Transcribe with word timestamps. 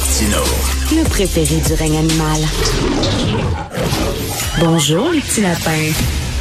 Le 0.00 1.02
préféré 1.08 1.60
du 1.60 1.74
règne 1.74 1.98
animal. 1.98 2.40
Bonjour, 4.60 5.10
les 5.10 5.20
petits 5.20 5.40
lapins. 5.40 5.90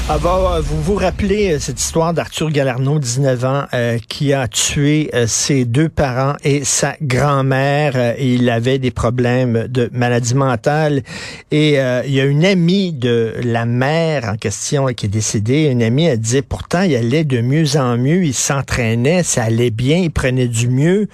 Bah, 0.07 0.61
vous 0.63 0.81
vous 0.81 0.95
rappelez 0.95 1.51
euh, 1.51 1.59
cette 1.59 1.81
histoire 1.81 2.13
d'Arthur 2.13 2.49
Galarno, 2.49 2.97
19 2.97 3.43
ans, 3.43 3.65
euh, 3.73 3.99
qui 4.07 4.31
a 4.31 4.47
tué 4.47 5.11
euh, 5.13 5.27
ses 5.27 5.65
deux 5.65 5.89
parents 5.89 6.35
et 6.45 6.63
sa 6.63 6.95
grand-mère. 7.01 8.15
il 8.17 8.49
avait 8.49 8.79
des 8.79 8.89
problèmes 8.89 9.67
de 9.67 9.89
maladie 9.91 10.33
mentale. 10.33 11.03
Et 11.51 11.73
il 11.73 12.13
y 12.13 12.21
a 12.21 12.25
une 12.25 12.45
amie 12.45 12.93
de 12.93 13.33
la 13.43 13.65
mère 13.65 14.29
en 14.29 14.37
question 14.37 14.85
qui 14.87 15.07
est 15.07 15.09
décédée. 15.09 15.65
Une 15.65 15.83
amie, 15.83 16.05
elle 16.05 16.19
disait, 16.19 16.41
pourtant, 16.41 16.81
il 16.81 16.95
allait 16.95 17.25
de 17.25 17.41
mieux 17.41 17.77
en 17.77 17.97
mieux. 17.97 18.23
Il 18.23 18.33
s'entraînait, 18.33 19.23
ça 19.23 19.43
allait 19.43 19.69
bien, 19.71 19.97
il 19.97 20.11
prenait 20.11 20.47
du 20.47 20.67
mieux. 20.69 21.09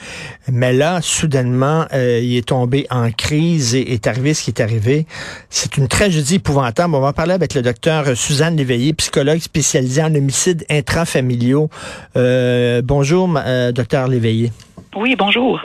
Mais 0.52 0.72
là, 0.72 1.00
soudainement, 1.02 1.86
il 1.94 2.38
est 2.38 2.48
tombé 2.48 2.86
en 2.90 3.12
crise 3.12 3.76
et 3.76 3.94
est 3.94 4.08
arrivé 4.08 4.34
ce 4.34 4.44
qui 4.44 4.52
est 4.52 4.62
arrivé. 4.62 5.08
C'est 5.50 5.78
une 5.78 5.88
tragédie 5.88 6.36
épouvantable. 6.36 6.96
On 6.96 7.02
va 7.02 7.14
parler 7.14 7.34
avec 7.34 7.54
le 7.54 7.62
docteur 7.62 8.16
Suzanne 8.16 8.56
Léveillé 8.56 8.83
psychologue 8.92 9.40
spécialisé 9.40 10.04
en 10.04 10.14
homicides 10.14 10.66
intrafamiliaux. 10.70 11.70
Euh, 12.18 12.82
bonjour, 12.84 13.30
euh, 13.38 13.72
docteur 13.72 14.10
Léveillé. 14.10 14.52
Oui, 14.98 15.16
bonjour. 15.16 15.62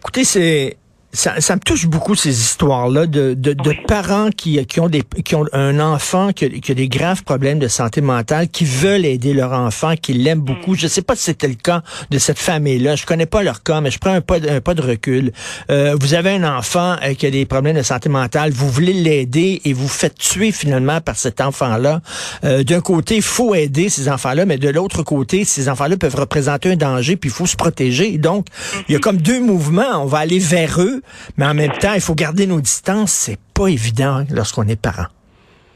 Écoutez, 0.00 0.24
c'est 0.24 0.76
ça, 1.14 1.40
ça, 1.40 1.54
me 1.54 1.60
touche 1.60 1.86
beaucoup 1.86 2.14
ces 2.14 2.40
histoires-là 2.40 3.06
de, 3.06 3.34
de, 3.34 3.52
de 3.52 3.74
parents 3.86 4.30
qui, 4.30 4.64
qui, 4.66 4.80
ont 4.80 4.88
des, 4.88 5.02
qui 5.24 5.34
ont 5.34 5.44
un 5.52 5.78
enfant 5.80 6.32
qui 6.32 6.44
a, 6.44 6.48
qui 6.48 6.72
a, 6.72 6.74
des 6.74 6.88
graves 6.88 7.22
problèmes 7.22 7.58
de 7.58 7.68
santé 7.68 8.00
mentale, 8.00 8.48
qui 8.48 8.64
veulent 8.64 9.06
aider 9.06 9.32
leur 9.32 9.52
enfant, 9.52 9.94
qui 10.00 10.12
l'aiment 10.12 10.40
mm. 10.40 10.44
beaucoup. 10.44 10.74
Je 10.74 10.88
sais 10.88 11.02
pas 11.02 11.14
si 11.16 11.22
c'était 11.22 11.48
le 11.48 11.54
cas 11.54 11.82
de 12.10 12.18
cette 12.18 12.38
famille-là. 12.38 12.96
Je 12.96 13.06
connais 13.06 13.26
pas 13.26 13.42
leur 13.42 13.62
cas, 13.62 13.80
mais 13.80 13.90
je 13.90 13.98
prends 13.98 14.12
un 14.12 14.20
pas, 14.20 14.36
un 14.36 14.60
pas 14.60 14.74
de 14.74 14.82
recul. 14.82 15.32
Euh, 15.70 15.96
vous 16.00 16.14
avez 16.14 16.30
un 16.30 16.58
enfant 16.58 16.96
euh, 17.02 17.14
qui 17.14 17.26
a 17.26 17.30
des 17.30 17.46
problèmes 17.46 17.76
de 17.76 17.82
santé 17.82 18.08
mentale, 18.08 18.52
vous 18.52 18.68
voulez 18.68 18.92
l'aider 18.92 19.60
et 19.64 19.72
vous 19.72 19.88
faites 19.88 20.18
tuer 20.18 20.50
finalement 20.52 21.00
par 21.00 21.16
cet 21.16 21.40
enfant-là. 21.40 22.00
Euh, 22.44 22.64
D'un 22.64 22.80
côté, 22.80 23.16
il 23.16 23.22
faut 23.22 23.54
aider 23.54 23.88
ces 23.88 24.08
enfants-là, 24.08 24.46
mais 24.46 24.58
de 24.58 24.68
l'autre 24.68 25.02
côté, 25.02 25.44
ces 25.44 25.68
enfants-là 25.68 25.96
peuvent 25.96 26.16
représenter 26.16 26.72
un 26.72 26.76
danger, 26.76 27.16
puis 27.16 27.30
il 27.30 27.32
faut 27.32 27.46
se 27.46 27.56
protéger. 27.56 28.18
Donc, 28.18 28.46
il 28.88 28.92
y 28.92 28.96
a 28.96 28.98
mm-hmm. 28.98 29.02
comme 29.02 29.16
deux 29.18 29.40
mouvements. 29.40 30.02
On 30.02 30.06
va 30.06 30.18
aller 30.18 30.38
vers 30.38 30.80
eux, 30.80 31.02
mais 31.36 31.46
en 31.46 31.54
même 31.54 31.72
temps, 31.72 31.94
il 31.94 32.00
faut 32.00 32.14
garder 32.14 32.46
nos 32.46 32.60
distances. 32.60 33.12
C'est 33.12 33.38
pas 33.54 33.68
évident 33.68 34.24
lorsqu'on 34.30 34.66
est 34.68 34.80
parent. 34.80 35.06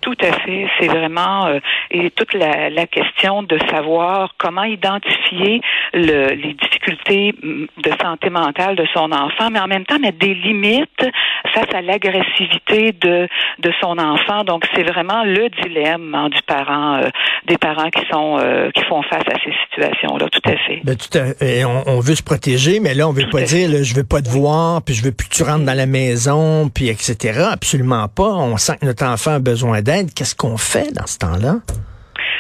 Tout 0.01 0.17
à 0.21 0.33
fait. 0.41 0.67
C'est 0.79 0.87
vraiment 0.87 1.47
euh, 1.47 1.59
et 1.91 2.11
toute 2.11 2.33
la, 2.33 2.71
la, 2.71 2.87
question 2.87 3.43
de 3.43 3.59
savoir 3.71 4.35
comment 4.39 4.63
identifier 4.63 5.61
le, 5.93 6.35
les 6.35 6.55
difficultés 6.55 7.35
mm, 7.43 7.67
de 7.83 7.91
santé 8.03 8.31
mentale 8.31 8.77
de 8.77 8.87
son 8.93 9.11
enfant, 9.13 9.51
mais 9.51 9.61
en 9.61 9.67
même 9.67 9.85
temps 9.85 9.99
mettre 9.99 10.19
des 10.19 10.35
limites 10.35 11.07
face 11.55 11.75
à 11.75 11.83
l'agressivité 11.83 12.93
de 12.93 13.29
de 13.59 13.73
son 13.81 13.99
enfant. 13.99 14.45
Donc 14.45 14.65
c'est 14.75 14.83
vraiment 14.83 15.25
le 15.25 15.49
dilemme 15.63 16.15
hein, 16.15 16.29
du 16.29 16.41
parent, 16.43 16.97
euh, 16.97 17.09
des 17.47 17.59
parents 17.59 17.91
qui 17.91 18.03
sont 18.11 18.39
euh, 18.41 18.71
qui 18.71 18.83
font 18.85 19.03
face 19.03 19.25
à 19.27 19.39
ces 19.45 19.53
situations-là. 19.69 20.29
Tout 20.31 20.51
à 20.51 20.57
fait. 20.57 20.81
Ben, 20.85 20.97
tout 20.97 21.19
à, 21.19 21.45
et 21.45 21.65
on, 21.65 21.83
on, 21.87 22.01
veut 22.01 22.15
se 22.15 22.23
protéger, 22.23 22.81
mais 22.81 22.95
là 22.95 23.09
on 23.09 23.13
veut 23.13 23.29
pas 23.31 23.43
dire 23.43 23.69
là, 23.71 23.83
je 23.83 23.95
veux 23.95 24.05
pas 24.05 24.23
te 24.23 24.29
voir, 24.29 24.83
puis 24.83 24.95
je 24.95 25.05
veux 25.05 25.13
plus 25.13 25.29
que 25.29 25.35
tu 25.35 25.43
rentres 25.43 25.65
dans 25.65 25.77
la 25.77 25.87
maison, 25.87 26.69
puis 26.69 26.89
etc. 26.89 27.41
Absolument 27.53 28.09
pas. 28.09 28.29
On 28.29 28.57
sent 28.57 28.77
que 28.81 28.87
notre 28.87 29.05
enfant 29.05 29.35
a 29.35 29.39
besoin 29.39 29.83
d'aide. 29.83 30.13
Qu'est-ce 30.15 30.35
qu'on 30.35 30.57
fait 30.57 30.93
dans 30.95 31.07
ce 31.07 31.19
temps-là? 31.19 31.57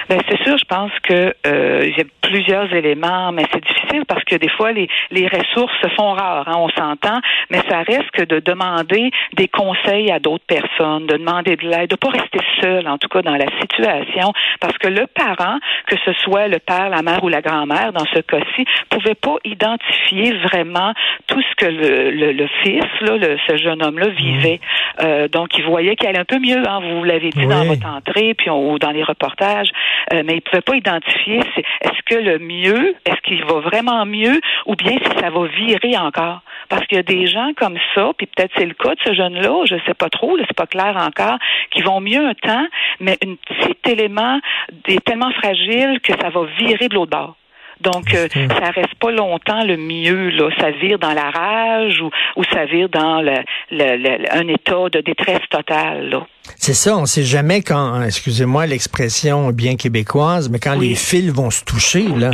Ben 0.08 0.20
c'est 0.28 0.42
sûr, 0.42 0.56
je 0.56 0.64
pense 0.64 0.92
que 1.02 1.34
euh, 1.46 1.82
il 1.82 1.96
y 1.96 2.00
a 2.00 2.04
plusieurs 2.22 2.72
éléments, 2.74 3.30
mais 3.32 3.44
c'est 3.52 3.62
difficile 3.62 4.04
parce 4.06 4.24
que 4.24 4.36
des 4.36 4.48
fois 4.48 4.72
les, 4.72 4.88
les 5.10 5.26
ressources 5.26 5.74
se 5.82 5.88
font 5.90 6.12
rares, 6.12 6.48
hein, 6.48 6.56
on 6.56 6.68
s'entend, 6.70 7.18
mais 7.50 7.60
ça 7.68 7.82
reste 7.82 8.10
que 8.12 8.22
de 8.22 8.40
demander 8.40 9.10
des 9.34 9.48
conseils 9.48 10.10
à 10.10 10.18
d'autres 10.18 10.46
personnes, 10.46 11.06
de 11.06 11.16
demander 11.16 11.56
de 11.56 11.68
l'aide, 11.68 11.90
de 11.90 11.96
pas 11.96 12.08
rester 12.08 12.38
seul 12.60 12.88
en 12.88 12.96
tout 12.98 13.08
cas 13.08 13.22
dans 13.22 13.36
la 13.36 13.46
situation, 13.60 14.32
parce 14.60 14.76
que 14.78 14.88
le 14.88 15.06
parent, 15.06 15.58
que 15.86 15.96
ce 16.04 16.12
soit 16.24 16.48
le 16.48 16.58
père, 16.58 16.88
la 16.88 17.02
mère 17.02 17.22
ou 17.22 17.28
la 17.28 17.42
grand-mère 17.42 17.92
dans 17.92 18.06
ce 18.06 18.20
cas-ci, 18.20 18.64
pouvait 18.88 19.14
pas 19.14 19.36
identifier 19.44 20.32
vraiment 20.38 20.92
tout 21.26 21.42
ce 21.42 21.54
que 21.56 21.70
le, 21.70 22.10
le, 22.10 22.32
le 22.32 22.48
fils, 22.62 22.84
là, 23.02 23.16
le, 23.16 23.36
ce 23.46 23.56
jeune 23.56 23.82
homme-là 23.82 24.08
vivait. 24.08 24.60
Euh, 25.02 25.28
donc 25.28 25.56
il 25.58 25.64
voyait 25.64 25.96
qu'il 25.96 26.08
allait 26.08 26.18
un 26.18 26.24
peu 26.24 26.38
mieux, 26.38 26.62
hein, 26.66 26.80
vous 26.80 27.04
l'avez 27.04 27.30
dit 27.30 27.46
dans 27.46 27.64
votre 27.64 27.86
entrée, 27.86 28.34
puis 28.34 28.48
ou 28.50 28.78
dans 28.78 28.90
les 28.90 29.02
reportages. 29.02 29.68
Euh, 30.12 30.22
mais 30.24 30.34
il 30.34 30.36
ne 30.36 30.40
pouvait 30.40 30.62
pas 30.62 30.76
identifier 30.76 31.40
est-ce 31.80 32.02
que 32.06 32.14
le 32.14 32.38
mieux, 32.38 32.94
est-ce 33.04 33.20
qu'il 33.22 33.44
va 33.44 33.60
vraiment 33.60 34.06
mieux 34.06 34.40
ou 34.66 34.74
bien 34.74 34.92
si 34.92 35.18
ça 35.18 35.30
va 35.30 35.46
virer 35.46 35.96
encore. 35.96 36.42
Parce 36.68 36.86
qu'il 36.86 36.96
y 36.96 37.00
a 37.00 37.02
des 37.02 37.26
gens 37.26 37.52
comme 37.56 37.78
ça, 37.94 38.10
puis 38.16 38.26
peut-être 38.26 38.52
c'est 38.56 38.66
le 38.66 38.74
cas 38.74 38.94
de 38.94 39.00
ce 39.04 39.14
jeune-là, 39.14 39.64
je 39.64 39.74
ne 39.74 39.80
sais 39.86 39.94
pas 39.94 40.10
trop, 40.10 40.36
c'est 40.38 40.56
pas 40.56 40.66
clair 40.66 40.96
encore, 40.96 41.38
qui 41.70 41.82
vont 41.82 42.00
mieux 42.00 42.26
un 42.26 42.34
temps, 42.34 42.66
mais 43.00 43.18
un 43.24 43.34
petit 43.34 43.90
élément 43.90 44.40
est 44.86 45.04
tellement 45.04 45.32
fragile 45.32 46.00
que 46.02 46.12
ça 46.20 46.30
va 46.30 46.44
virer 46.58 46.88
de 46.88 46.94
l'autre 46.94 47.10
bord. 47.10 47.36
Donc, 47.80 48.14
euh, 48.14 48.28
ça 48.32 48.70
reste 48.70 48.94
pas 49.00 49.10
longtemps 49.10 49.64
le 49.64 49.76
mieux. 49.76 50.30
Là. 50.30 50.50
Ça 50.60 50.70
vire 50.70 50.98
dans 50.98 51.12
la 51.12 51.30
rage 51.30 52.00
ou, 52.00 52.10
ou 52.36 52.44
ça 52.44 52.64
vire 52.66 52.88
dans 52.88 53.22
le, 53.22 53.36
le, 53.70 54.36
un 54.36 54.48
état 54.48 54.88
de 54.92 55.00
détresse 55.00 55.46
totale. 55.50 56.10
Là. 56.10 56.26
C'est 56.56 56.74
ça, 56.74 56.96
on 56.96 57.06
sait 57.06 57.24
jamais 57.24 57.62
quand, 57.62 58.02
excusez-moi 58.02 58.66
l'expression 58.66 59.50
bien 59.50 59.76
québécoise, 59.76 60.48
mais 60.48 60.58
quand 60.58 60.74
les 60.74 60.94
fils 60.94 61.30
vont 61.30 61.50
se 61.50 61.64
toucher, 61.64 62.06
là, 62.16 62.30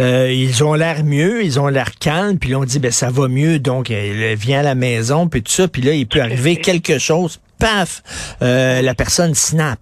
euh, 0.00 0.30
ils 0.30 0.62
ont 0.62 0.74
l'air 0.74 1.04
mieux, 1.04 1.42
ils 1.42 1.58
ont 1.58 1.68
l'air 1.68 1.90
calmes, 1.98 2.38
puis 2.38 2.54
on 2.54 2.64
dit 2.64 2.78
ben 2.78 2.90
ça 2.90 3.10
va 3.10 3.28
mieux, 3.28 3.58
donc 3.58 3.90
elle 3.90 4.34
vient 4.36 4.60
à 4.60 4.62
la 4.62 4.74
maison, 4.74 5.28
puis 5.28 5.42
tout 5.42 5.52
ça, 5.52 5.68
puis 5.68 5.82
là 5.82 5.92
il 5.92 6.06
peut 6.06 6.20
arriver 6.20 6.56
quelque 6.56 6.98
chose, 6.98 7.40
paf, 7.58 8.02
euh, 8.42 8.82
la 8.82 8.94
personne 8.94 9.34
snap. 9.34 9.78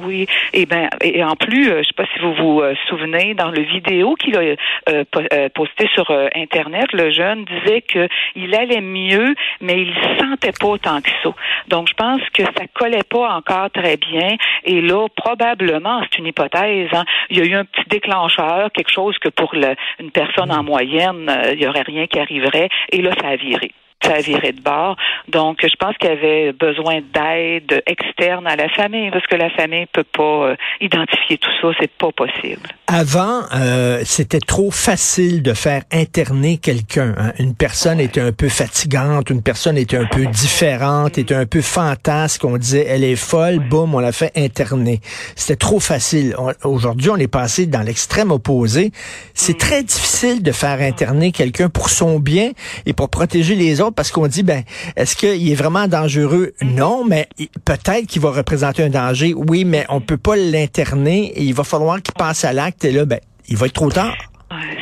Oui, 0.00 0.26
et 0.52 0.64
ben 0.64 0.88
et 1.02 1.24
en 1.24 1.34
plus, 1.34 1.70
euh, 1.70 1.82
je 1.82 1.88
sais 1.88 1.94
pas 1.96 2.04
si 2.14 2.20
vous 2.20 2.32
vous 2.34 2.60
euh, 2.60 2.74
souvenez 2.88 3.34
dans 3.34 3.50
le 3.50 3.62
vidéo 3.62 4.14
qu'il 4.14 4.36
a 4.36 4.54
euh, 4.88 5.48
posté 5.54 5.88
sur 5.92 6.08
internet, 6.34 6.92
le 6.92 7.10
jeune 7.10 7.44
disait 7.44 7.80
que 7.80 8.08
il 8.36 8.54
allait 8.54 8.80
mieux, 8.80 9.34
mais 9.60 9.82
il 9.82 9.92
sentait 10.20 10.52
pas 10.52 10.66
autant 10.66 11.00
que 11.00 11.10
ça. 11.22 11.30
Donc 11.66 11.88
je 11.88 11.94
pense 11.94 12.20
que 12.32 12.44
ça 12.44 12.66
collait 12.74 13.02
pas 13.02 13.34
encore 13.34 13.70
très 13.70 13.96
bien. 13.96 14.36
Et 14.64 14.80
là, 14.80 15.08
probablement, 15.16 16.00
c'est 16.02 16.18
une 16.18 16.26
hypothèse. 16.26 16.88
Hein, 16.92 17.04
il 17.30 17.38
y 17.38 17.40
a 17.40 17.44
eu 17.44 17.54
un 17.54 17.64
petit 17.64 17.88
déclencheur, 17.88 18.70
quelque 18.72 18.92
chose 18.92 19.18
que 19.18 19.30
pour 19.30 19.52
une 19.54 20.10
personne 20.12 20.52
en 20.52 20.62
moyenne, 20.62 21.28
il 21.52 21.60
y 21.60 21.66
aurait 21.66 21.82
rien 21.82 22.06
qui 22.06 22.20
arriverait. 22.20 22.68
Et 22.92 23.02
là, 23.02 23.10
ça 23.20 23.28
a 23.28 23.36
viré 23.36 23.72
ça 24.02 24.14
a 24.14 24.20
viré 24.20 24.52
de 24.52 24.60
bord. 24.60 24.96
Donc, 25.28 25.58
je 25.62 25.74
pense 25.78 25.96
qu'il 25.96 26.08
y 26.08 26.12
avait 26.12 26.52
besoin 26.52 27.00
d'aide 27.12 27.82
externe 27.86 28.46
à 28.46 28.56
la 28.56 28.68
famille 28.68 29.10
parce 29.10 29.26
que 29.26 29.36
la 29.36 29.50
famille 29.50 29.86
peut 29.92 30.04
pas 30.04 30.48
euh, 30.48 30.56
identifier 30.80 31.38
tout 31.38 31.50
ça, 31.60 31.68
c'est 31.80 31.90
pas 31.90 32.12
possible. 32.12 32.68
Avant, 32.86 33.42
euh, 33.54 34.00
c'était 34.04 34.40
trop 34.40 34.70
facile 34.70 35.42
de 35.42 35.52
faire 35.52 35.82
interner 35.92 36.58
quelqu'un. 36.58 37.14
Hein. 37.18 37.32
Une 37.38 37.54
personne 37.54 38.00
était 38.00 38.20
un 38.20 38.32
peu 38.32 38.48
fatigante, 38.48 39.30
une 39.30 39.42
personne 39.42 39.76
était 39.76 39.98
un 39.98 40.06
peu 40.06 40.26
différente, 40.26 41.18
était 41.18 41.34
un 41.34 41.46
peu 41.46 41.60
fantasque. 41.60 42.44
On 42.44 42.56
disait, 42.56 42.86
elle 42.88 43.04
est 43.04 43.16
folle, 43.16 43.58
boum, 43.58 43.94
on 43.94 43.98
l'a 43.98 44.12
fait 44.12 44.32
interner. 44.36 45.00
C'était 45.34 45.56
trop 45.56 45.80
facile. 45.80 46.34
Aujourd'hui, 46.64 47.10
on 47.10 47.16
est 47.16 47.28
passé 47.28 47.66
dans 47.66 47.82
l'extrême 47.82 48.30
opposé. 48.30 48.92
C'est 49.34 49.54
mm. 49.54 49.58
très 49.58 49.82
difficile 49.82 50.42
de 50.42 50.52
faire 50.52 50.80
interner 50.80 51.32
quelqu'un 51.32 51.68
pour 51.68 51.90
son 51.90 52.18
bien 52.18 52.52
et 52.86 52.92
pour 52.92 53.10
protéger 53.10 53.54
les 53.54 53.80
autres 53.80 53.87
parce 53.92 54.10
qu'on 54.10 54.26
dit, 54.26 54.42
ben, 54.42 54.62
est-ce 54.96 55.16
qu'il 55.16 55.50
est 55.50 55.54
vraiment 55.54 55.88
dangereux? 55.88 56.52
Non, 56.62 57.04
mais 57.04 57.28
peut-être 57.64 58.06
qu'il 58.06 58.22
va 58.22 58.30
représenter 58.30 58.82
un 58.82 58.90
danger. 58.90 59.34
Oui, 59.34 59.64
mais 59.64 59.84
on 59.88 60.00
peut 60.00 60.16
pas 60.16 60.36
l'interner 60.36 61.32
et 61.34 61.42
il 61.42 61.54
va 61.54 61.64
falloir 61.64 62.02
qu'il 62.02 62.14
passe 62.14 62.44
à 62.44 62.52
l'acte 62.52 62.84
et 62.84 62.92
là, 62.92 63.04
ben, 63.04 63.20
il 63.48 63.56
va 63.56 63.66
être 63.66 63.72
trop 63.72 63.90
tard. 63.90 64.14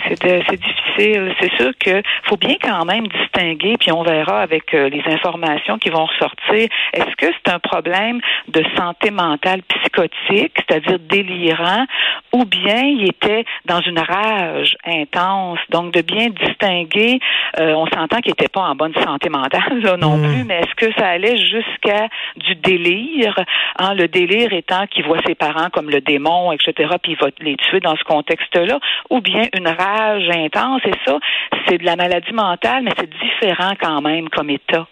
C'est 0.08 0.20
difficile 0.20 0.85
c'est 0.96 1.56
sûr 1.56 1.72
que 1.78 2.02
faut 2.24 2.36
bien 2.36 2.56
quand 2.62 2.84
même 2.84 3.06
distinguer, 3.08 3.76
puis 3.78 3.92
on 3.92 4.02
verra 4.02 4.40
avec 4.40 4.74
euh, 4.74 4.88
les 4.88 5.02
informations 5.06 5.78
qui 5.78 5.90
vont 5.90 6.04
ressortir. 6.06 6.68
Est-ce 6.92 7.16
que 7.16 7.26
c'est 7.26 7.52
un 7.52 7.58
problème 7.58 8.20
de 8.48 8.64
santé 8.76 9.10
mentale 9.10 9.62
psychotique, 9.62 10.52
c'est-à-dire 10.56 10.98
délirant, 10.98 11.86
ou 12.32 12.44
bien 12.44 12.82
il 12.82 13.08
était 13.08 13.44
dans 13.64 13.80
une 13.80 13.98
rage 13.98 14.76
intense? 14.84 15.58
Donc 15.70 15.92
de 15.92 16.02
bien 16.02 16.28
distinguer, 16.28 17.20
euh, 17.60 17.72
on 17.74 17.86
s'entend 17.86 18.20
qu'il 18.20 18.30
n'était 18.30 18.48
pas 18.48 18.62
en 18.62 18.74
bonne 18.74 18.94
santé 18.94 19.28
mentale 19.28 19.80
là, 19.82 19.96
non 19.96 20.16
hmm. 20.16 20.22
plus, 20.22 20.44
mais 20.44 20.60
est-ce 20.60 20.74
que 20.74 20.92
ça 20.98 21.08
allait 21.08 21.36
jusqu'à 21.36 22.08
du 22.36 22.54
délire, 22.56 23.36
hein, 23.78 23.94
le 23.94 24.08
délire 24.08 24.52
étant 24.52 24.86
qu'il 24.86 25.04
voit 25.04 25.20
ses 25.26 25.34
parents 25.34 25.68
comme 25.72 25.90
le 25.90 26.00
démon, 26.00 26.52
etc., 26.52 26.94
puis 27.02 27.12
il 27.12 27.18
va 27.18 27.28
les 27.40 27.56
tuer 27.56 27.80
dans 27.80 27.96
ce 27.96 28.04
contexte-là, 28.04 28.78
ou 29.10 29.20
bien 29.20 29.44
une 29.56 29.68
rage 29.68 30.28
intense 30.30 30.80
c'est 30.86 30.98
ça, 31.04 31.18
c'est 31.66 31.78
de 31.78 31.84
la 31.84 31.96
maladie 31.96 32.32
mentale, 32.32 32.84
mais 32.84 32.92
c'est 32.98 33.10
différent 33.10 33.72
quand 33.80 34.00
même 34.02 34.28
comme 34.28 34.50
état. 34.50 34.86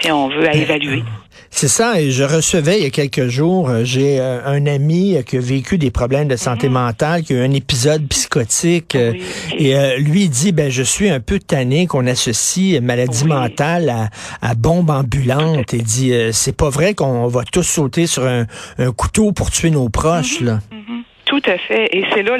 si 0.00 0.12
on 0.12 0.28
veut, 0.28 0.48
à 0.48 0.54
évaluer. 0.54 1.02
C'est 1.48 1.68
ça, 1.68 2.00
et 2.00 2.10
je 2.10 2.22
recevais 2.22 2.78
il 2.78 2.84
y 2.84 2.86
a 2.86 2.90
quelques 2.90 3.26
jours, 3.26 3.68
euh, 3.68 3.82
j'ai 3.82 4.20
euh, 4.20 4.40
un 4.44 4.66
ami 4.66 5.16
qui 5.26 5.36
a 5.36 5.40
vécu 5.40 5.78
des 5.78 5.90
problèmes 5.90 6.28
de 6.28 6.36
santé 6.36 6.68
mhm. 6.68 6.74
mentale, 6.74 7.22
qui 7.22 7.32
a 7.32 7.36
eu 7.36 7.44
un 7.44 7.52
épisode 7.52 8.06
psychotique, 8.08 8.94
euh, 8.94 9.14
et 9.58 9.98
lui 9.98 10.28
dit, 10.28 10.52
ben 10.52 10.70
je 10.70 10.82
suis 10.82 11.10
un 11.10 11.20
peu 11.20 11.38
tanné 11.38 11.86
qu'on 11.86 12.06
associe 12.06 12.80
maladie 12.80 13.24
mentale 13.24 14.10
à, 14.40 14.54
bombe 14.54 14.90
ambulante, 14.90 15.74
et 15.74 15.78
dit, 15.78 16.12
c'est 16.32 16.56
pas 16.56 16.70
vrai 16.70 16.94
qu'on 16.94 17.26
va 17.26 17.42
tous 17.44 17.62
sauter 17.62 18.06
sur 18.06 18.26
un, 18.26 18.46
couteau 18.96 19.32
pour 19.32 19.50
tuer 19.50 19.70
nos 19.70 19.88
proches, 19.88 20.40
mhm. 20.40 20.46
là. 20.46 20.60
Mhm. 20.70 20.79
Tout 21.42 21.50
à 21.50 21.58
fait. 21.58 21.96
Et 21.96 22.04
c'est 22.12 22.22
là 22.22 22.36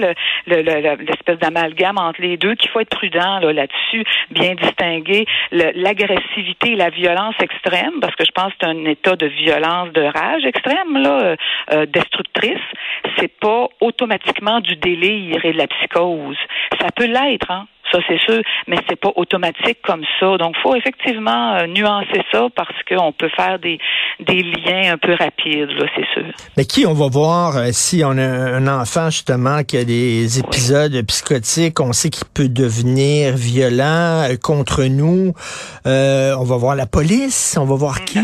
l'espèce 0.47 1.38
d'amalgame 1.38 1.99
entre 1.99 2.20
les 2.20 2.37
deux 2.37 2.55
qu'il 2.55 2.70
faut 2.70 2.81
être 2.81 2.91
prudent 2.91 3.41
là-dessus, 3.41 4.05
bien 4.31 4.55
distinguer 4.55 5.26
l'agressivité 5.52 6.73
et 6.73 6.76
la 6.76 6.91
violence 6.91 7.35
extrême, 7.41 8.00
parce 8.00 8.14
que 8.14 8.25
je 8.25 8.32
pense 8.32 8.52
que 8.52 8.58
c'est 8.61 8.67
un 8.67 8.85
état 8.85 9.17
de 9.17 9.26
violence, 9.26 9.93
de 9.93 10.02
rage 10.02 10.44
extrême, 10.44 10.97
là, 10.97 11.20
euh, 11.20 11.37
euh, 11.73 11.87
destructrice. 11.87 12.58
C'est 13.19 13.32
pas 13.41 13.69
automatiquement 13.81 14.61
du 14.61 14.76
délire 14.76 15.44
et 15.44 15.53
de 15.53 15.58
la 15.58 15.67
psychose. 15.67 16.38
Ça 16.81 16.88
peut 16.94 17.06
l'être, 17.06 17.50
hein 17.50 17.67
ça 17.91 17.99
c'est 18.09 18.21
sûr, 18.21 18.41
mais 18.67 18.77
c'est 18.89 18.99
pas 18.99 19.13
automatique 19.17 19.79
comme 19.85 20.05
ça. 20.19 20.37
Donc, 20.39 20.57
faut 20.63 20.75
effectivement 20.75 21.55
euh, 21.55 21.67
nuancer 21.67 22.23
ça 22.33 22.47
parce 22.55 22.77
qu'on 22.89 23.13
peut 23.13 23.31
faire 23.37 23.59
des, 23.59 23.79
des 24.21 24.43
liens 24.43 24.93
un 24.93 24.99
peu 24.99 25.15
rapides, 25.15 25.71
là, 25.71 25.87
c'est 25.95 26.07
sûr. 26.15 26.33
Mais 26.57 26.65
qui 26.65 26.87
on 26.87 26.95
va 26.95 27.09
voir 27.09 27.57
euh, 27.57 27.69
si 27.73 28.03
on 28.05 28.17
a 28.17 28.23
un 28.23 28.67
enfant 28.67 29.11
justement 29.11 29.63
qui 29.63 29.77
a 29.77 29.85
des 29.85 30.39
épisodes 30.39 30.95
psychotiques, 31.07 31.81
on 31.81 31.93
sait 31.93 32.11
qu'il 32.11 32.27
peut 32.35 32.49
devenir 32.49 33.35
violent 33.37 34.29
euh, 34.29 34.37
contre 34.43 34.85
nous. 34.85 35.33
on 35.85 36.45
va 36.45 36.57
voir 36.57 36.77
la 36.77 36.87
police, 36.87 37.57
on 37.59 37.65
va 37.65 37.75
voir 37.75 38.05
qui? 38.05 38.19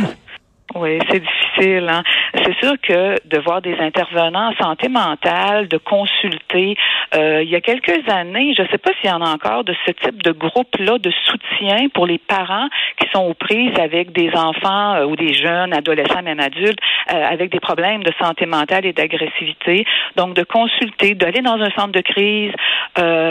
Oui, 0.75 0.99
c'est 1.09 1.21
difficile. 1.21 1.89
Hein? 1.89 2.03
C'est 2.35 2.57
sûr 2.59 2.75
que 2.83 3.15
de 3.25 3.39
voir 3.39 3.63
des 3.63 3.77
intervenants 3.79 4.51
en 4.51 4.65
santé 4.65 4.89
mentale, 4.89 5.69
de 5.69 5.79
consulter, 5.79 6.77
euh, 7.15 7.43
il 7.43 7.49
y 7.49 7.55
a 7.55 7.61
quelques 7.61 8.09
années, 8.09 8.53
je 8.57 8.63
ne 8.63 8.69
sais 8.69 8.79
pas 8.79 8.91
s'il 9.01 9.09
y 9.09 9.13
en 9.13 9.23
a 9.23 9.31
encore 9.31 9.63
de 9.63 9.75
ce 9.87 9.93
type 9.93 10.23
de 10.23 10.33
groupe-là 10.33 10.99
de 10.99 11.11
soutien 11.25 11.89
pour 11.95 12.07
les 12.07 12.19
parents 12.19 12.69
qui 12.99 13.09
sont 13.13 13.25
aux 13.25 13.35
prises 13.35 13.79
avec 13.79 14.13
des 14.13 14.31
enfants 14.35 14.95
euh, 14.95 15.05
ou 15.05 15.15
des 15.15 15.35
jeunes, 15.35 15.73
adolescents, 15.73 16.23
même 16.23 16.41
adultes, 16.41 16.81
euh, 17.13 17.25
avec 17.25 17.53
des 17.53 17.61
problèmes 17.61 18.03
de 18.03 18.13
santé 18.21 18.45
mentale 18.45 18.87
et 18.87 18.93
d'agressivité. 18.93 19.85
Donc, 20.17 20.35
de 20.35 20.43
consulter, 20.43 21.15
d'aller 21.15 21.43
dans 21.43 21.61
un 21.61 21.71
centre 21.71 21.93
de 21.93 22.01
crise, 22.01 22.53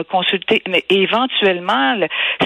consulter, 0.10 0.62
mais 0.68 0.84
éventuellement, 0.90 1.96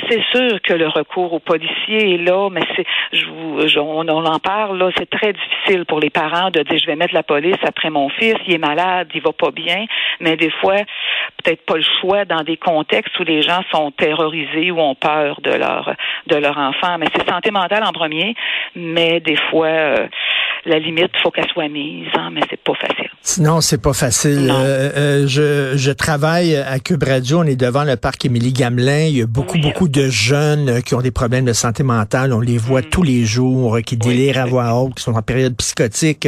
c'est 0.10 0.24
sûr 0.32 0.62
que 0.62 0.74
le 0.74 0.88
recours 0.88 1.34
aux 1.34 1.40
policiers 1.40 2.16
est 2.16 2.18
là, 2.18 2.50
mais 2.50 2.62
c'est, 2.76 2.86
je 3.12 3.26
vous, 3.26 3.78
on 3.78 4.08
en 4.08 4.40
parle 4.40 4.80
là, 4.80 4.89
c'est 4.98 5.10
très 5.10 5.34
difficile 5.34 5.86
pour 5.86 6.00
les 6.00 6.10
parents 6.10 6.50
de 6.50 6.62
dire 6.64 6.80
je 6.80 6.86
vais 6.86 6.96
mettre 6.96 7.14
la 7.14 7.24
police 7.24 7.58
après 7.64 7.90
mon 7.90 8.10
fils, 8.10 8.36
il 8.48 8.56
est 8.56 8.60
malade, 8.60 9.10
il 9.14 9.22
va 9.22 9.34
pas 9.34 9.52
bien, 9.52 9.86
mais 10.20 10.38
des 10.38 10.52
fois 10.52 10.78
peut-être 11.44 11.66
pas 11.66 11.76
le 11.76 11.86
choix 12.02 12.26
dans 12.26 12.44
des 12.44 12.58
contextes 12.58 13.18
où 13.20 13.24
les 13.24 13.42
gens 13.42 13.62
sont 13.72 13.92
terrorisés 13.92 14.72
ou 14.72 14.80
ont 14.80 14.96
peur 14.96 15.42
de 15.42 15.52
leur 15.52 15.94
de 16.28 16.36
leur 16.36 16.58
enfant, 16.58 16.98
mais 16.98 17.08
c'est 17.16 17.30
santé 17.30 17.52
mentale 17.52 17.84
en 17.84 17.92
premier, 17.92 18.36
mais 18.76 19.20
des 19.20 19.38
fois 19.50 19.68
euh, 19.68 20.08
la 20.66 20.80
limite, 20.80 21.12
faut 21.24 21.32
qu'elle 21.32 21.48
soit 21.54 21.70
mise, 21.70 22.08
hein, 22.16 22.30
mais 22.34 22.42
c'est 22.50 22.62
pas 22.62 22.74
facile. 22.76 23.10
Non, 23.44 23.62
c'est 23.62 23.82
pas 23.82 23.94
facile. 23.94 24.50
Euh, 24.52 24.92
euh, 24.96 25.28
je, 25.28 25.78
je 25.78 25.92
travaille 25.92 26.56
à 26.56 26.80
Cube 26.80 27.04
Radio, 27.04 27.40
on 27.40 27.44
est 27.44 27.56
devant 27.56 27.84
le 27.84 27.96
parc 27.96 28.26
Émilie 28.26 28.54
Gamelin. 28.54 29.06
Il 29.06 29.18
y 29.18 29.22
a 29.22 29.26
beaucoup, 29.26 29.58
beaucoup 29.58 29.88
de 29.88 30.10
jeunes 30.10 30.82
qui 30.84 30.96
ont 30.96 31.02
des 31.02 31.12
problèmes 31.12 31.46
de 31.46 31.54
santé 31.54 31.84
mentale. 31.84 32.34
On 32.34 32.40
les 32.40 32.58
voit 32.58 32.82
mm. 32.82 32.90
tous 32.90 33.04
les 33.04 33.26
jours, 33.26 33.80
qui 33.86 33.98
délirent 33.98 34.40
à 34.40 34.46
voix 34.46 34.74
haute, 34.74 34.96
qui 34.96 35.04
sont 35.04 35.14
en 35.14 35.22
période 35.22 35.56
psychotique. 35.56 36.28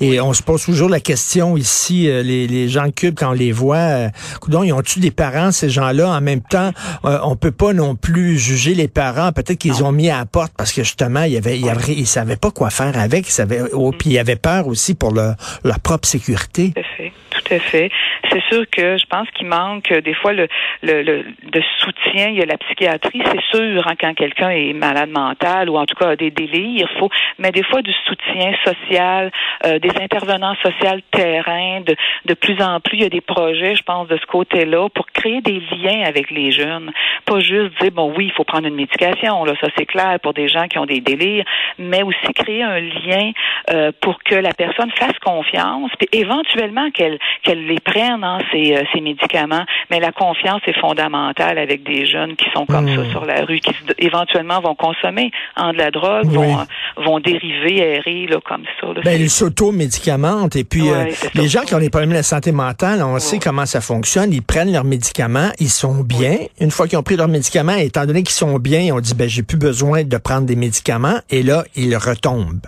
Et 0.00 0.20
on 0.20 0.32
se 0.32 0.42
pose 0.42 0.64
toujours 0.64 0.88
la 0.88 1.00
question 1.00 1.56
ici, 1.56 2.08
euh, 2.08 2.22
les, 2.22 2.46
les 2.46 2.68
gens 2.68 2.86
de 2.86 2.90
Cube, 2.90 3.14
quand 3.16 3.30
on 3.30 3.34
les 3.34 3.52
voit, 3.52 3.76
euh, 3.76 4.08
ils 4.48 4.72
ont-tu 4.72 5.00
des 5.00 5.10
parents, 5.10 5.52
ces 5.52 5.70
gens-là? 5.70 6.08
En 6.10 6.20
même 6.20 6.42
temps, 6.42 6.72
on 7.04 7.36
peut 7.36 7.50
pas 7.52 7.72
non 7.72 7.94
plus 7.94 8.38
juger 8.38 8.74
les 8.74 8.88
parents. 8.88 9.32
Peut-être 9.32 9.58
qu'ils 9.58 9.84
ont 9.84 9.92
mis 9.92 10.10
à 10.10 10.18
la 10.18 10.26
porte 10.26 10.52
parce 10.56 10.72
que 10.72 10.82
justement, 10.82 11.22
il 11.22 11.32
y 11.32 11.36
avait, 11.36 11.56
il 11.56 11.64
y 11.64 11.70
avait, 11.70 11.94
ils 11.94 12.06
savaient 12.06 12.36
pas 12.36 12.50
quoi 12.50 12.70
faire 12.70 12.98
avec. 12.98 13.28
Ils 13.28 13.32
savaient 13.32 13.62
Oh, 13.72 13.92
puis 13.92 14.10
il 14.10 14.12
y 14.14 14.18
avait 14.18 14.36
peur 14.36 14.66
aussi 14.66 14.94
pour 14.94 15.12
leur, 15.12 15.36
propre 15.82 16.06
sécurité. 16.06 16.72
Tout 16.74 16.80
à 16.80 16.96
fait, 16.96 17.12
tout 17.30 17.54
à 17.54 17.58
fait. 17.58 17.90
C'est 18.30 18.42
sûr 18.44 18.64
que 18.70 18.96
je 18.96 19.06
pense 19.06 19.28
qu'il 19.30 19.46
manque 19.46 19.90
euh, 19.92 20.00
des 20.00 20.14
fois 20.14 20.32
le, 20.32 20.48
le, 20.82 21.02
le, 21.02 21.24
de 21.44 21.62
soutien. 21.78 22.28
Il 22.28 22.36
y 22.36 22.42
a 22.42 22.46
la 22.46 22.58
psychiatrie, 22.58 23.22
c'est 23.24 23.42
sûr, 23.56 23.86
hein, 23.86 23.94
quand 24.00 24.14
quelqu'un 24.14 24.50
est 24.50 24.72
malade 24.72 25.10
mental 25.10 25.68
ou 25.70 25.76
en 25.76 25.86
tout 25.86 25.96
cas 25.96 26.10
a 26.10 26.16
des 26.16 26.30
délires, 26.30 26.86
il 26.88 26.98
faut, 26.98 27.10
mais 27.38 27.52
des 27.52 27.62
fois 27.62 27.82
du 27.82 27.92
soutien 28.06 28.52
social, 28.64 29.30
euh, 29.66 29.78
des 29.78 29.90
intervenants 30.00 30.54
sociaux 30.62 31.00
terrain. 31.10 31.80
De, 31.80 31.94
de 32.24 32.34
plus 32.34 32.60
en 32.62 32.80
plus, 32.80 32.98
il 32.98 33.02
y 33.02 33.06
a 33.06 33.08
des 33.08 33.20
projets, 33.20 33.74
je 33.74 33.82
pense, 33.82 34.08
de 34.08 34.16
ce 34.16 34.26
côté-là 34.26 34.88
pour 34.90 35.06
créer 35.06 35.40
des 35.40 35.60
liens 35.72 36.02
avec 36.04 36.30
les 36.30 36.50
jeunes. 36.50 36.90
Pas 37.26 37.40
juste 37.40 37.80
dire 37.80 37.90
bon 37.92 38.12
oui, 38.16 38.26
il 38.26 38.32
faut 38.32 38.44
prendre 38.44 38.66
une 38.66 38.74
médication, 38.74 39.44
là, 39.44 39.54
ça 39.60 39.68
c'est 39.76 39.86
clair 39.86 40.18
pour 40.22 40.34
des 40.34 40.48
gens 40.48 40.66
qui 40.68 40.78
ont 40.78 40.86
des 40.86 41.00
délires, 41.00 41.44
mais 41.78 42.02
aussi 42.02 42.32
créer 42.34 42.62
un 42.62 42.80
lien 42.80 43.32
euh, 43.70 43.92
pour 44.00 44.22
que 44.22 44.34
la 44.34 44.52
personne 44.52 44.90
fasse 44.92 45.18
confiance, 45.24 45.90
puis 45.98 46.08
éventuellement 46.12 46.90
qu'elle 46.90 47.18
qu'elle 47.42 47.66
les 47.66 47.80
prenne 47.80 48.19
hein, 48.24 48.38
ces, 48.52 48.76
euh, 48.76 48.82
ces 48.92 49.00
médicaments. 49.00 49.64
Mais 49.90 50.00
la 50.00 50.12
confiance 50.12 50.60
est 50.66 50.78
fondamentale 50.78 51.58
avec 51.58 51.82
des 51.82 52.06
jeunes 52.06 52.36
qui 52.36 52.46
sont 52.52 52.66
comme 52.66 52.88
ça 52.88 53.02
hmm. 53.02 53.10
sur 53.10 53.24
la 53.24 53.44
rue, 53.44 53.60
qui 53.60 53.74
éventuellement 53.98 54.60
vont 54.60 54.74
consommer 54.74 55.30
en 55.56 55.72
de 55.72 55.78
la 55.78 55.90
drogue, 55.90 56.26
vont 56.26 56.58
vont 56.96 57.20
dériver, 57.20 57.78
errer 57.78 58.26
là 58.26 58.38
comme 58.44 58.64
ça. 58.80 58.86
Là, 58.88 59.00
ben, 59.04 59.20
ils 59.20 59.30
s'auto-médicamentent 59.30 60.56
et 60.56 60.64
puis 60.64 60.90
euh, 60.90 61.06
les 61.34 61.48
gens 61.48 61.62
qui 61.62 61.74
ont 61.74 61.78
des 61.78 61.90
problèmes 61.90 62.12
de 62.12 62.22
santé 62.22 62.52
mentale, 62.52 63.02
on 63.02 63.18
sait 63.18 63.38
comment 63.38 63.66
ça 63.66 63.80
fonctionne. 63.80 64.32
Ils 64.32 64.42
prennent 64.42 64.72
leurs 64.72 64.84
médicaments, 64.84 65.50
ils 65.58 65.70
sont 65.70 66.02
bien. 66.02 66.36
Une 66.60 66.70
fois 66.70 66.88
qu'ils 66.88 66.98
ont 66.98 67.02
pris 67.02 67.16
leurs 67.16 67.28
médicaments, 67.28 67.74
étant 67.74 68.06
donné 68.06 68.22
qu'ils 68.22 68.34
sont 68.34 68.58
bien, 68.58 68.94
on 68.94 69.00
dit 69.00 69.14
ben 69.14 69.28
j'ai 69.28 69.42
plus 69.42 69.58
besoin 69.58 70.04
de 70.04 70.16
prendre 70.16 70.46
des 70.46 70.56
médicaments 70.56 71.18
et 71.30 71.42
là 71.42 71.64
ils 71.76 71.96
retombent. 71.96 72.66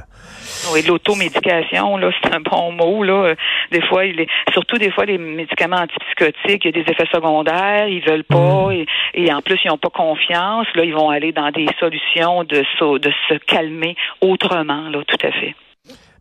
Oui, 0.73 0.83
l'automédication, 0.83 1.97
là, 1.97 2.11
c'est 2.23 2.35
un 2.35 2.41
bon 2.41 2.73
mot. 2.73 3.03
Là. 3.03 3.35
Des 3.71 3.83
fois, 3.83 4.05
il 4.05 4.21
est, 4.21 4.29
surtout 4.53 4.79
des 4.79 4.91
fois, 4.91 5.05
les 5.05 5.19
médicaments 5.19 5.77
antipsychotiques, 5.77 6.65
il 6.65 6.77
y 6.77 6.81
a 6.81 6.83
des 6.83 6.91
effets 6.91 7.09
secondaires, 7.13 7.89
ils 7.89 8.03
veulent 8.05 8.25
pas, 8.25 8.69
mm. 8.69 8.85
et, 9.15 9.33
en 9.33 9.41
plus, 9.41 9.59
ils 9.65 9.69
n'ont 9.69 9.79
pas 9.79 9.91
confiance. 9.91 10.67
Là, 10.75 10.85
ils 10.85 10.95
vont 10.95 11.11
aller 11.11 11.33
dans 11.33 11.51
des 11.51 11.67
solutions 11.79 12.45
de, 12.45 12.65
de 12.99 13.13
se 13.29 13.35
calmer 13.35 13.97
autrement, 14.21 14.89
là, 14.89 15.03
tout 15.07 15.27
à 15.27 15.33
fait. 15.33 15.55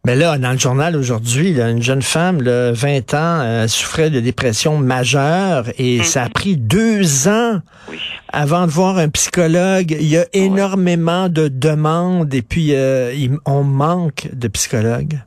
Mais 0.03 0.15
là, 0.15 0.37
dans 0.39 0.51
le 0.51 0.57
journal 0.57 0.95
aujourd'hui, 0.95 1.59
une 1.59 1.81
jeune 1.83 2.01
femme, 2.01 2.41
de 2.41 2.71
20 2.73 3.13
ans, 3.13 3.41
euh, 3.41 3.67
souffrait 3.67 4.09
de 4.09 4.19
dépression 4.19 4.77
majeure 4.77 5.65
et 5.77 5.99
mm. 5.99 6.03
ça 6.03 6.23
a 6.23 6.29
pris 6.29 6.57
deux 6.57 7.27
ans 7.27 7.59
avant 8.33 8.65
de 8.65 8.71
voir 8.71 8.97
un 8.97 9.09
psychologue. 9.09 9.91
Il 9.91 10.07
y 10.07 10.17
a 10.17 10.25
énormément 10.33 11.29
de 11.29 11.49
demandes 11.49 12.33
et 12.33 12.41
puis 12.41 12.73
euh, 12.73 13.13
on 13.45 13.63
manque 13.63 14.27
de 14.33 14.47
psychologues 14.47 15.19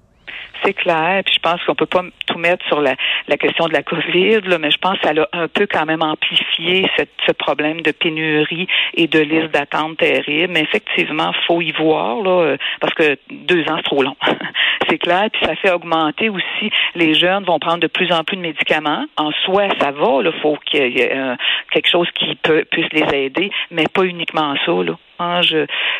c'est 0.65 0.75
clair. 0.75 1.23
Puis 1.25 1.35
je 1.35 1.41
pense 1.41 1.63
qu'on 1.65 1.75
peut 1.75 1.87
pas 1.87 2.03
tout 2.27 2.39
mettre 2.39 2.65
sur 2.67 2.81
la, 2.81 2.95
la 3.29 3.37
question 3.37 3.67
de 3.67 3.73
la 3.73 3.83
COVID, 3.83 4.41
là, 4.43 4.59
mais 4.59 4.71
je 4.71 4.79
pense 4.79 4.99
que 4.99 5.09
ça 5.09 5.13
a 5.17 5.39
un 5.39 5.49
peu 5.49 5.67
quand 5.67 5.87
même 5.87 6.03
amplifié 6.03 6.89
ce 7.27 7.33
problème 7.33 7.81
de 7.83 7.93
pénurie 7.93 8.67
et 8.95 9.07
de 9.07 9.19
liste 9.19 9.53
d'attente 9.53 9.99
terrible. 9.99 10.53
Mais 10.53 10.63
effectivement, 10.63 11.33
faut 11.47 11.61
y 11.61 11.73
voir 11.73 12.23
là, 12.23 12.43
euh, 12.43 12.57
parce 12.81 12.95
que 12.95 13.17
deux 13.31 13.63
ans 13.69 13.77
c'est 13.77 13.83
trop 13.85 14.03
long. 14.03 14.17
c'est 14.89 14.99
clair. 14.99 15.29
Puis 15.33 15.45
ça 15.45 15.55
fait 15.57 15.71
augmenter 15.71 16.29
aussi. 16.29 16.71
Les 16.95 17.15
jeunes 17.15 17.45
vont 17.45 17.59
prendre 17.59 17.81
de 17.81 17.87
plus 17.87 18.13
en 18.13 18.25
plus 18.25 18.37
de 18.37 18.43
médicaments. 18.43 19.05
En 19.17 19.31
soi, 19.45 19.69
ça 19.81 19.91
va. 19.91 20.21
Il 20.25 20.33
faut 20.41 20.57
qu'il 20.65 20.97
y 20.97 21.01
ait 21.01 21.15
euh, 21.15 21.35
quelque 21.71 21.89
chose 21.89 22.09
qui 22.15 22.35
peut 22.37 22.65
puisse 22.71 22.93
les 22.93 23.27
aider, 23.27 23.51
mais 23.71 23.87
pas 23.93 24.05
uniquement 24.05 24.55
ça. 24.65 24.73
Là 24.73 24.95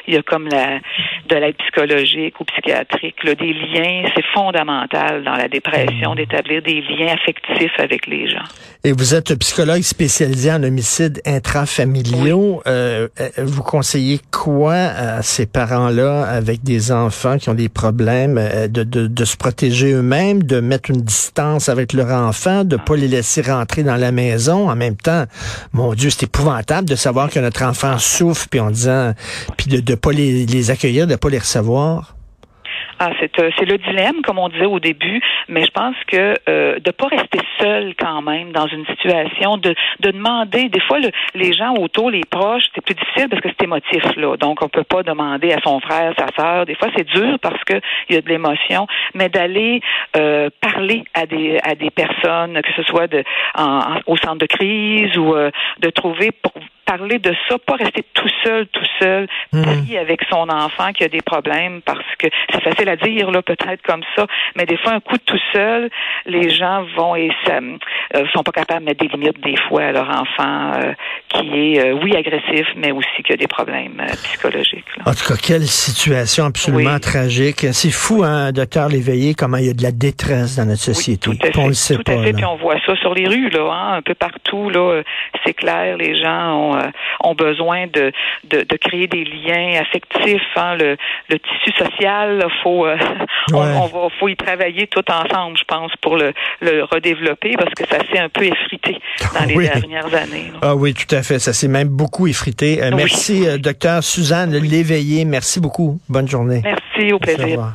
il 0.07 0.15
y 0.15 0.17
a 0.17 0.23
comme 0.23 0.49
la, 0.49 0.81
de 1.29 1.37
l'aide 1.37 1.57
psychologique 1.57 2.39
ou 2.41 2.45
psychiatrique, 2.45 3.23
là, 3.25 3.35
des 3.35 3.53
liens, 3.53 4.09
c'est 4.15 4.25
fondamental 4.33 5.25
dans 5.25 5.37
la 5.37 5.49
dépression 5.49 6.13
mmh. 6.13 6.17
d'établir 6.17 6.63
des 6.63 6.81
liens 6.83 7.15
affectifs 7.15 7.73
avec 7.79 8.07
les 8.07 8.29
gens. 8.29 8.45
Et 8.87 8.93
vous 8.93 9.15
êtes 9.15 9.35
psychologue 9.39 9.81
spécialisé 9.81 10.53
en 10.53 10.63
homicides 10.63 11.23
intrafamiliaux. 11.25 12.63
Euh, 12.67 13.09
euh, 13.19 13.29
vous 13.39 13.63
conseillez 13.63 14.21
quoi 14.31 14.75
à 14.75 15.23
ces 15.23 15.47
parents-là 15.47 16.25
avec 16.25 16.63
des 16.63 16.93
enfants 16.93 17.39
qui 17.39 17.49
ont 17.49 17.55
des 17.55 17.71
problèmes 17.71 18.37
euh, 18.37 18.69
de, 18.69 18.85
de, 18.85 19.07
de 19.07 19.25
se 19.25 19.39
protéger 19.39 19.93
eux-mêmes, 19.93 20.43
de 20.43 20.61
mettre 20.61 20.91
une 20.91 21.01
distance 21.01 21.71
avec 21.71 21.95
leur 21.95 22.11
enfant, 22.11 22.65
de 22.65 22.77
pas 22.77 22.97
les 22.97 23.09
laisser 23.09 23.41
rentrer 23.41 23.85
dans 23.85 23.97
la 23.97 24.13
maison? 24.13 24.69
En 24.69 24.77
même 24.77 24.97
temps? 24.97 25.25
Mon 25.73 25.95
Dieu, 25.95 26.11
c'est 26.11 26.25
épouvantable 26.25 26.87
de 26.87 26.95
savoir 26.95 27.31
que 27.31 27.39
notre 27.39 27.65
enfant 27.65 27.99
souffre 27.99 28.47
puis 28.51 28.61
en 28.61 28.71
disant 28.71 29.14
puis 29.57 29.67
de 29.67 29.93
ne 29.93 29.97
pas 29.97 30.13
les, 30.13 30.71
accueillir, 30.71 31.07
de 31.07 31.13
ne 31.13 31.17
pas 31.17 31.31
les 31.31 31.39
recevoir? 31.39 32.15
Ah, 33.01 33.11
c'est 33.19 33.39
euh, 33.41 33.51
c'est 33.59 33.65
le 33.65 33.79
dilemme, 33.79 34.23
comme 34.23 34.39
on 34.39 34.49
disait 34.49 34.67
au 34.67 34.79
début, 34.79 35.21
mais 35.49 35.65
je 35.65 35.71
pense 35.71 35.97
que 36.07 36.35
euh, 36.49 36.79
de 36.79 36.91
pas 36.93 37.09
rester 37.09 37.41
seul 37.61 37.95
quand 37.99 38.23
même 38.23 38.53
dans 38.53 38.69
une 38.69 38.87
situation, 38.87 39.57
de, 39.57 39.75
de 40.01 40.11
demander, 40.13 40.69
des 40.69 40.81
fois 40.81 41.01
le, 41.01 41.11
les 41.35 41.53
gens 41.53 41.75
autour, 41.75 42.11
les 42.11 42.23
proches, 42.31 42.63
c'est 42.75 42.85
plus 42.85 42.95
difficile 42.95 43.29
parce 43.29 43.43
que 43.43 43.49
c'est 43.49 43.65
émotif 43.65 44.05
là, 44.17 44.37
donc 44.37 44.63
on 44.63 44.69
peut 44.69 44.85
pas 44.85 45.03
demander 45.03 45.53
à 45.53 45.61
son 45.63 45.81
frère, 45.81 46.15
sa 46.17 46.29
sœur. 46.37 46.67
Des 46.67 46.77
fois 46.77 46.89
c'est 46.97 47.07
dur 47.07 47.37
parce 47.43 47.63
que 47.65 47.75
il 48.09 48.15
y 48.15 48.19
a 48.19 48.21
de 48.21 48.29
l'émotion, 48.29 48.87
mais 49.15 49.29
d'aller 49.29 49.81
euh, 50.17 50.49
parler 50.61 51.03
à 51.15 51.27
des 51.27 51.59
à 51.65 51.75
des 51.75 51.91
personnes, 51.91 52.61
que 52.63 52.73
ce 52.77 52.83
soit 52.85 53.09
de 53.09 53.25
en, 53.57 53.97
au 54.07 54.17
centre 54.17 54.39
de 54.39 54.47
crise 54.47 55.17
ou 55.19 55.35
euh, 55.35 55.51
de 55.81 55.91
trouver 55.91 56.31
pour 56.31 56.53
parler 56.85 57.19
de 57.19 57.35
ça, 57.49 57.59
pas 57.59 57.75
rester 57.77 58.05
tout 58.15 58.29
seul, 58.45 58.67
tout 58.69 58.85
seul, 59.01 59.27
Mhm. 59.53 59.97
avec 60.01 60.21
son 60.31 60.49
enfant 60.49 60.93
qui 60.93 61.05
a 61.05 61.09
des 61.09 61.21
problèmes 61.23 61.81
parce 61.83 62.05
que 62.19 62.27
c'est 62.51 62.63
facile 62.63 62.89
à 62.89 62.97
dire 62.97 63.31
là 63.31 63.43
peut-être 63.43 63.83
comme 63.83 64.03
ça, 64.17 64.27
mais 64.57 64.67
des 64.67 64.77
fois 64.77 64.93
un 64.93 65.01
coup 65.01 65.17
de 65.17 65.23
tout 65.23 65.41
seul, 65.53 65.91
les 66.27 66.51
gens 66.51 66.85
vont 66.97 67.17
et 67.17 67.31
ça, 67.47 67.59
euh, 68.17 68.27
sont 68.33 68.43
pas 68.43 68.53
capables 68.53 68.81
de 68.81 68.87
mettre 68.87 69.01
des 69.01 69.09
limites 69.09 69.41
des 69.41 69.57
fois 69.69 69.83
à 69.85 69.93
leur 69.93 70.09
enfant 70.09 70.73
euh, 70.77 70.93
qui 71.35 71.75
est 71.75 71.81
euh, 71.85 71.99
oui 72.03 72.15
agressif, 72.17 72.67
mais 72.77 72.93
aussi 72.93 73.23
qui 73.25 73.33
a 73.33 73.37
des 73.37 73.47
problèmes 73.47 74.01
euh, 74.01 74.13
psychologiques. 74.25 74.85
là. 74.99 75.05
En 75.11 75.15
tout 75.15 75.25
cas, 75.27 75.37
quelle 75.41 75.67
situation 75.67 76.45
absolument 76.47 76.95
Oui. 76.95 77.01
tragique. 77.01 77.67
C'est 77.73 77.91
fou, 77.91 78.23
hein, 78.25 78.53
docteur 78.53 78.89
Léveillé, 78.89 79.35
comment 79.35 79.57
il 79.59 79.67
y 79.67 79.71
a 79.71 79.75
de 79.75 79.83
la 79.83 79.93
détresse 79.93 80.57
dans 80.57 80.67
notre 80.67 80.81
société. 80.83 81.31
Oui, 81.31 81.39
tout 81.39 81.59
à 81.59 81.63
on 81.63 81.69
le 81.69 81.75
sait 81.75 81.97
tout 81.97 82.03
pas. 82.03 82.13
à 82.13 82.23
fait. 82.23 82.33
Puis 82.33 82.45
on 82.45 82.57
voit 82.57 82.77
ça 82.87 82.95
sur 82.97 83.15
les 83.15 83.27
rues, 83.27 83.51
là, 83.51 83.71
hein, 83.73 83.97
un 83.97 84.03
peu 84.03 84.15
partout. 84.15 84.71
Là, 84.71 85.03
c'est 85.45 85.55
clair. 85.55 85.97
Les 85.97 86.21
gens 86.21 86.53
ont, 86.57 86.77
euh, 86.77 86.83
ont 87.21 87.35
besoin 87.35 87.87
de, 87.87 88.13
de, 88.45 88.63
de 88.63 88.77
créer 88.77 89.07
des 89.07 89.25
liens 89.25 89.81
affectifs. 89.81 90.41
Hein, 90.57 90.77
le, 90.77 90.97
le 91.31 91.39
tissu 91.39 91.73
social, 91.79 92.39
là, 92.39 92.47
faut, 92.63 92.87
on, 93.53 93.87
va, 93.87 94.09
faut 94.21 94.29
y 94.29 94.37
travailler 94.37 94.87
tout 94.87 95.05
ensemble, 95.11 95.57
je 95.59 95.65
pense, 95.65 95.93
pour 96.01 96.17
le, 96.17 96.33
le 96.61 96.85
redévelopper, 96.85 97.55
parce 97.57 97.73
que 97.75 97.85
ça 97.87 97.99
s'est 98.11 98.19
un 98.19 98.29
peu 98.29 98.45
effrité 98.45 98.99
dans 99.39 99.45
les 99.47 99.57
Oui. 99.57 99.65
dernières 99.69 100.15
années. 100.15 100.51
là. 100.53 100.59
Ah 100.63 100.75
oui, 100.77 100.95
tout 100.95 101.13
à 101.15 101.23
fait. 101.23 101.24
Ça 101.25 101.53
s'est 101.53 101.69
même 101.69 101.89
beaucoup 101.89 102.27
effrité. 102.27 102.83
Euh, 102.83 102.91
Oui. 102.91 102.97
Merci, 102.97 103.47
euh, 103.47 103.59
docteur 103.59 104.05
Suzanne 104.05 104.55
Léveillé. 104.57 105.25
Merci 105.25 105.61
beaucoup. 105.61 105.99
Bonne 106.09 106.29
journée. 106.29 106.61
Merci, 106.65 107.13
au 107.13 107.19
Merci, 107.19 107.35
au 107.35 107.37
plaisir. 107.37 107.73